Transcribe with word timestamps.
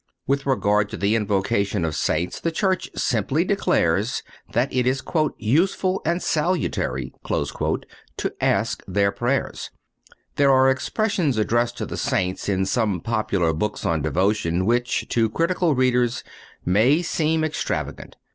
With 0.25 0.47
regard 0.47 0.89
to 0.89 0.97
the 0.97 1.13
Invocation 1.15 1.85
of 1.85 1.93
Saints 1.93 2.39
the 2.39 2.49
Church 2.51 2.89
simply 2.95 3.43
declares 3.45 4.23
that 4.51 4.73
it 4.73 4.87
is 4.87 5.03
"useful 5.37 6.01
and 6.03 6.23
salutary" 6.23 7.13
to 7.29 8.33
ask 8.41 8.83
their 8.87 9.11
prayers. 9.11 9.69
There 10.37 10.49
are 10.51 10.71
expressions 10.71 11.37
addressed 11.37 11.77
to 11.77 11.85
the 11.85 11.97
Saints 11.97 12.49
in 12.49 12.65
some 12.65 12.99
popular 13.01 13.53
books 13.53 13.85
of 13.85 14.01
devotion 14.01 14.65
which, 14.65 15.07
to 15.09 15.29
critical 15.29 15.75
readers, 15.75 16.23
may 16.65 17.03
seem 17.03 17.43
extravagant. 17.43 18.15